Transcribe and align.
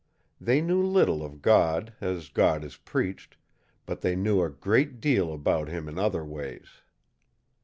They 0.39 0.61
knew 0.61 0.83
little 0.83 1.23
of 1.23 1.43
God, 1.43 1.93
as 2.01 2.29
God 2.29 2.63
is 2.63 2.75
preached; 2.75 3.37
but 3.85 4.01
they 4.01 4.15
knew 4.15 4.41
a 4.41 4.49
great 4.49 4.99
deal 4.99 5.31
about 5.31 5.67
Him 5.67 5.87
in 5.87 5.99
other 5.99 6.25
ways. 6.25 6.81